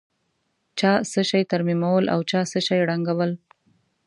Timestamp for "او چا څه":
2.13-2.59